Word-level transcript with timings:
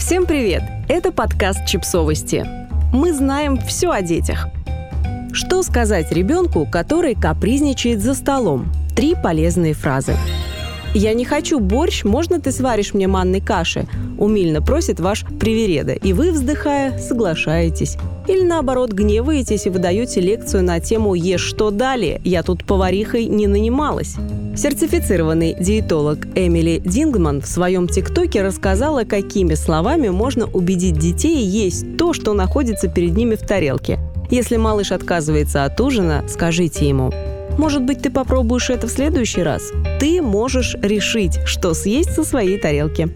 Всем 0.00 0.24
привет! 0.24 0.62
Это 0.88 1.12
подкаст 1.12 1.66
«Чипсовости». 1.66 2.44
Мы 2.90 3.12
знаем 3.12 3.58
все 3.58 3.90
о 3.90 4.00
детях. 4.00 4.48
Что 5.30 5.62
сказать 5.62 6.10
ребенку, 6.10 6.66
который 6.66 7.14
капризничает 7.14 8.00
за 8.00 8.14
столом? 8.14 8.72
Три 8.96 9.14
полезные 9.14 9.74
фразы. 9.74 10.16
«Я 10.94 11.14
не 11.14 11.24
хочу 11.24 11.60
борщ, 11.60 12.04
можно 12.04 12.40
ты 12.40 12.52
сваришь 12.52 12.94
мне 12.94 13.06
манной 13.06 13.40
каши?» 13.40 13.86
умильно 14.20 14.60
просит 14.62 15.00
ваш 15.00 15.24
привереда, 15.40 15.92
и 15.92 16.12
вы, 16.12 16.30
вздыхая, 16.30 16.98
соглашаетесь. 16.98 17.96
Или 18.28 18.42
наоборот, 18.42 18.92
гневаетесь 18.92 19.66
и 19.66 19.70
выдаете 19.70 20.20
лекцию 20.20 20.62
на 20.62 20.78
тему 20.78 21.14
«Ешь 21.14 21.40
что 21.40 21.70
далее? 21.70 22.20
Я 22.22 22.42
тут 22.42 22.64
поварихой 22.64 23.24
не 23.24 23.46
нанималась». 23.46 24.14
Сертифицированный 24.56 25.56
диетолог 25.58 26.18
Эмили 26.34 26.82
Дингман 26.84 27.40
в 27.40 27.46
своем 27.46 27.88
ТикТоке 27.88 28.42
рассказала, 28.42 29.04
какими 29.04 29.54
словами 29.54 30.10
можно 30.10 30.46
убедить 30.46 30.98
детей 30.98 31.44
есть 31.44 31.96
то, 31.96 32.12
что 32.12 32.34
находится 32.34 32.88
перед 32.88 33.16
ними 33.16 33.36
в 33.36 33.40
тарелке. 33.40 33.98
Если 34.30 34.56
малыш 34.56 34.92
отказывается 34.92 35.64
от 35.64 35.80
ужина, 35.80 36.24
скажите 36.28 36.86
ему 36.88 37.10
может 37.60 37.82
быть, 37.82 38.00
ты 38.00 38.10
попробуешь 38.10 38.70
это 38.70 38.86
в 38.86 38.90
следующий 38.90 39.42
раз? 39.42 39.70
Ты 40.00 40.22
можешь 40.22 40.74
решить, 40.80 41.38
что 41.44 41.74
съесть 41.74 42.14
со 42.14 42.24
своей 42.24 42.58
тарелки. 42.58 43.10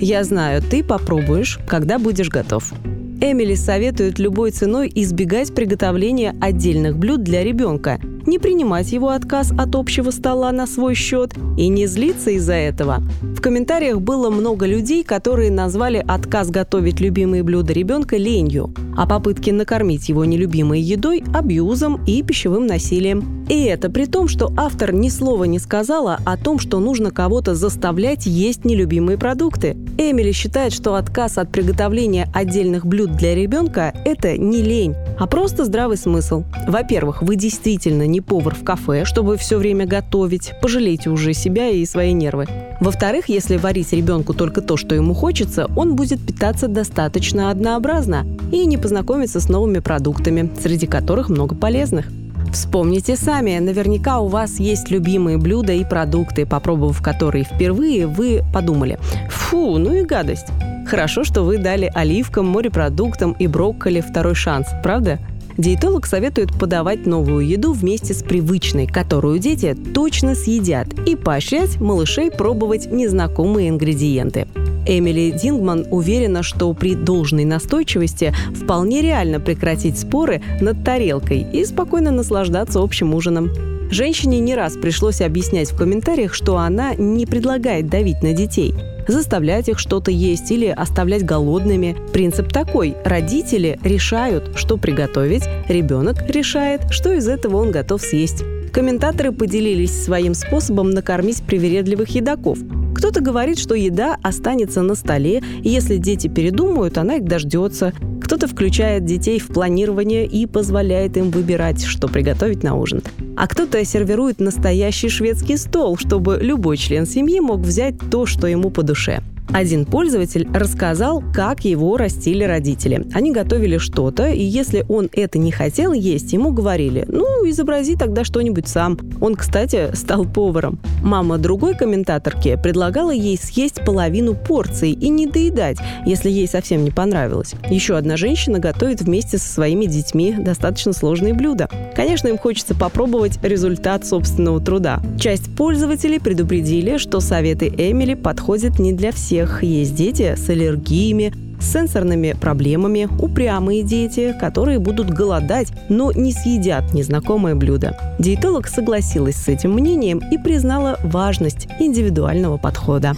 Я 0.00 0.24
знаю, 0.24 0.62
ты 0.62 0.82
попробуешь, 0.82 1.58
когда 1.68 1.98
будешь 1.98 2.30
готов. 2.30 2.72
Эмили 3.20 3.54
советует 3.54 4.18
любой 4.18 4.50
ценой 4.50 4.90
избегать 4.94 5.54
приготовления 5.54 6.34
отдельных 6.40 6.96
блюд 6.96 7.22
для 7.22 7.44
ребенка, 7.44 8.00
не 8.26 8.38
принимать 8.38 8.92
его 8.92 9.10
отказ 9.10 9.52
от 9.56 9.74
общего 9.74 10.10
стола 10.10 10.52
на 10.52 10.66
свой 10.66 10.94
счет 10.94 11.34
и 11.56 11.68
не 11.68 11.86
злиться 11.86 12.30
из-за 12.30 12.54
этого. 12.54 13.02
В 13.22 13.40
комментариях 13.40 14.00
было 14.00 14.30
много 14.30 14.66
людей, 14.66 15.04
которые 15.04 15.50
назвали 15.50 16.04
отказ 16.06 16.50
готовить 16.50 17.00
любимые 17.00 17.42
блюда 17.42 17.72
ребенка 17.72 18.16
ленью, 18.16 18.72
а 18.96 19.06
попытки 19.06 19.50
накормить 19.50 20.08
его 20.08 20.24
нелюбимой 20.24 20.80
едой– 20.80 21.22
абьюзом 21.34 22.04
и 22.06 22.22
пищевым 22.22 22.66
насилием. 22.66 23.44
И 23.48 23.64
это 23.64 23.90
при 23.90 24.06
том, 24.06 24.28
что 24.28 24.52
автор 24.56 24.92
ни 24.92 25.08
слова 25.08 25.44
не 25.44 25.58
сказала 25.58 26.18
о 26.24 26.36
том, 26.36 26.58
что 26.58 26.78
нужно 26.78 27.10
кого-то 27.10 27.54
заставлять 27.54 28.26
есть 28.26 28.64
нелюбимые 28.64 29.18
продукты. 29.18 29.76
Эмили 29.98 30.32
считает, 30.32 30.72
что 30.72 30.94
отказ 30.94 31.38
от 31.38 31.50
приготовления 31.50 32.28
отдельных 32.32 32.86
блюд 32.86 33.16
для 33.16 33.34
ребенка– 33.34 33.92
это 34.04 34.38
не 34.38 34.62
лень, 34.62 34.94
а 35.18 35.26
просто 35.26 35.64
здравый 35.64 35.96
смысл. 35.96 36.44
Во-первых, 36.66 37.22
вы 37.22 37.36
действительно 37.36 38.06
не 38.12 38.20
повар 38.20 38.54
в 38.54 38.62
кафе, 38.62 39.04
чтобы 39.04 39.36
все 39.36 39.58
время 39.58 39.86
готовить. 39.86 40.52
Пожалейте 40.62 41.10
уже 41.10 41.32
себя 41.32 41.70
и 41.70 41.84
свои 41.84 42.12
нервы. 42.12 42.46
Во-вторых, 42.80 43.28
если 43.28 43.56
варить 43.56 43.92
ребенку 43.92 44.34
только 44.34 44.60
то, 44.60 44.76
что 44.76 44.94
ему 44.94 45.14
хочется, 45.14 45.68
он 45.76 45.96
будет 45.96 46.20
питаться 46.24 46.68
достаточно 46.68 47.50
однообразно 47.50 48.26
и 48.52 48.64
не 48.66 48.76
познакомиться 48.76 49.40
с 49.40 49.48
новыми 49.48 49.80
продуктами, 49.80 50.50
среди 50.60 50.86
которых 50.86 51.28
много 51.28 51.54
полезных. 51.54 52.06
Вспомните 52.52 53.16
сами, 53.16 53.58
наверняка 53.58 54.20
у 54.20 54.28
вас 54.28 54.60
есть 54.60 54.90
любимые 54.90 55.38
блюда 55.38 55.72
и 55.72 55.84
продукты, 55.84 56.44
попробовав 56.44 57.00
которые 57.00 57.44
впервые, 57.44 58.06
вы 58.06 58.42
подумали 58.52 58.98
«Фу, 59.30 59.78
ну 59.78 59.94
и 59.94 60.02
гадость». 60.02 60.48
Хорошо, 60.86 61.24
что 61.24 61.42
вы 61.42 61.56
дали 61.56 61.90
оливкам, 61.94 62.46
морепродуктам 62.46 63.32
и 63.38 63.46
брокколи 63.46 64.02
второй 64.02 64.34
шанс, 64.34 64.66
правда? 64.82 65.18
Диетолог 65.58 66.06
советует 66.06 66.52
подавать 66.58 67.06
новую 67.06 67.46
еду 67.46 67.72
вместе 67.72 68.14
с 68.14 68.22
привычной, 68.22 68.86
которую 68.86 69.38
дети 69.38 69.76
точно 69.94 70.34
съедят, 70.34 70.88
и 71.06 71.16
поощрять 71.16 71.80
малышей 71.80 72.30
пробовать 72.30 72.90
незнакомые 72.90 73.68
ингредиенты. 73.68 74.46
Эмили 74.86 75.30
Дингман 75.30 75.86
уверена, 75.90 76.42
что 76.42 76.72
при 76.72 76.94
должной 76.94 77.44
настойчивости 77.44 78.34
вполне 78.54 79.00
реально 79.02 79.38
прекратить 79.38 79.98
споры 79.98 80.42
над 80.60 80.84
тарелкой 80.84 81.46
и 81.52 81.64
спокойно 81.64 82.10
наслаждаться 82.10 82.80
общим 82.80 83.14
ужином. 83.14 83.50
Женщине 83.92 84.40
не 84.40 84.54
раз 84.54 84.78
пришлось 84.78 85.20
объяснять 85.20 85.70
в 85.70 85.76
комментариях, 85.76 86.32
что 86.32 86.56
она 86.56 86.94
не 86.94 87.26
предлагает 87.26 87.88
давить 87.88 88.22
на 88.22 88.32
детей– 88.32 88.74
заставлять 89.08 89.68
их 89.68 89.78
что-то 89.78 90.10
есть 90.10 90.50
или 90.50 90.66
оставлять 90.66 91.24
голодными. 91.24 91.96
Принцип 92.12 92.52
такой. 92.52 92.96
Родители 93.04 93.78
решают, 93.82 94.56
что 94.56 94.76
приготовить, 94.76 95.42
ребенок 95.68 96.22
решает, 96.28 96.82
что 96.90 97.12
из 97.12 97.28
этого 97.28 97.56
он 97.56 97.70
готов 97.70 98.00
съесть. 98.00 98.44
Комментаторы 98.72 99.32
поделились 99.32 100.04
своим 100.04 100.34
способом 100.34 100.90
накормить 100.90 101.42
привередливых 101.42 102.08
едоков. 102.14 102.58
Кто-то 102.94 103.20
говорит, 103.20 103.58
что 103.58 103.74
еда 103.74 104.16
останется 104.22 104.80
на 104.82 104.94
столе, 104.94 105.42
и 105.62 105.68
если 105.68 105.96
дети 105.96 106.28
передумают, 106.28 106.96
она 106.96 107.16
их 107.16 107.24
дождется. 107.24 107.92
Кто-то 108.32 108.48
включает 108.48 109.04
детей 109.04 109.38
в 109.38 109.48
планирование 109.48 110.24
и 110.24 110.46
позволяет 110.46 111.18
им 111.18 111.30
выбирать, 111.30 111.84
что 111.84 112.08
приготовить 112.08 112.62
на 112.62 112.76
ужин. 112.76 113.02
А 113.36 113.46
кто-то 113.46 113.84
сервирует 113.84 114.40
настоящий 114.40 115.10
шведский 115.10 115.58
стол, 115.58 115.98
чтобы 115.98 116.38
любой 116.40 116.78
член 116.78 117.04
семьи 117.04 117.40
мог 117.40 117.60
взять 117.60 117.96
то, 118.10 118.24
что 118.24 118.46
ему 118.46 118.70
по 118.70 118.82
душе. 118.82 119.22
Один 119.52 119.84
пользователь 119.84 120.48
рассказал, 120.54 121.22
как 121.34 121.66
его 121.66 121.98
растили 121.98 122.42
родители. 122.42 123.06
Они 123.12 123.32
готовили 123.32 123.76
что-то, 123.76 124.30
и 124.30 124.42
если 124.42 124.86
он 124.88 125.10
это 125.12 125.38
не 125.38 125.52
хотел 125.52 125.92
есть, 125.92 126.32
ему 126.32 126.52
говорили, 126.52 127.04
ну, 127.08 127.26
изобрази 127.50 127.96
тогда 127.96 128.24
что-нибудь 128.24 128.68
сам. 128.68 128.98
Он, 129.20 129.34
кстати, 129.34 129.94
стал 129.94 130.24
поваром. 130.24 130.78
Мама 131.02 131.38
другой 131.38 131.74
комментаторки 131.74 132.58
предлагала 132.62 133.10
ей 133.10 133.36
съесть 133.36 133.84
половину 133.84 134.34
порции 134.34 134.92
и 134.92 135.08
не 135.08 135.26
доедать, 135.26 135.78
если 136.06 136.30
ей 136.30 136.46
совсем 136.46 136.84
не 136.84 136.90
понравилось. 136.90 137.54
Еще 137.68 137.96
одна 137.96 138.16
женщина 138.16 138.58
готовит 138.58 139.02
вместе 139.02 139.38
со 139.38 139.48
своими 139.48 139.86
детьми 139.86 140.34
достаточно 140.38 140.92
сложные 140.92 141.34
блюда. 141.34 141.68
Конечно, 141.96 142.28
им 142.28 142.38
хочется 142.38 142.74
попробовать 142.74 143.38
результат 143.42 144.06
собственного 144.06 144.60
труда. 144.60 145.02
Часть 145.18 145.54
пользователей 145.56 146.20
предупредили, 146.20 146.98
что 146.98 147.20
советы 147.20 147.68
Эмили 147.68 148.14
подходят 148.14 148.78
не 148.78 148.92
для 148.92 149.12
всех 149.12 149.62
есть 149.62 149.94
дети 149.94 150.34
с 150.36 150.48
аллергиями, 150.48 151.32
с 151.62 151.72
сенсорными 151.72 152.34
проблемами, 152.38 153.08
упрямые 153.18 153.82
дети, 153.82 154.34
которые 154.38 154.78
будут 154.78 155.10
голодать, 155.10 155.68
но 155.88 156.12
не 156.12 156.32
съедят 156.32 156.92
незнакомое 156.92 157.54
блюдо. 157.54 157.96
Диетолог 158.18 158.66
согласилась 158.66 159.36
с 159.36 159.48
этим 159.48 159.72
мнением 159.72 160.18
и 160.30 160.38
признала 160.38 160.98
важность 161.02 161.68
индивидуального 161.78 162.58
подхода. 162.58 163.14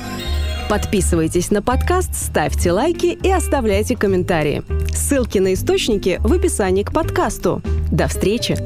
Подписывайтесь 0.69 1.50
на 1.50 1.62
подкаст, 1.62 2.15
ставьте 2.15 2.72
лайки 2.72 3.06
и 3.06 3.31
оставляйте 3.31 3.97
комментарии. 3.97 4.62
Ссылки 4.94 5.38
на 5.38 5.55
источники 5.55 6.19
в 6.21 6.32
описании 6.32 6.82
к 6.82 6.93
подкасту. 6.93 7.62
До 7.91 8.09
встречи! 8.09 8.56